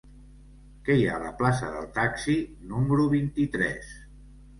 Què 0.85 0.93
hi 0.99 1.03
ha 1.07 1.11
a 1.17 1.23
la 1.23 1.33
plaça 1.41 1.69
del 1.73 1.85
Taxi 1.97 2.37
número 2.71 3.05
vint-i-tres? 3.13 3.93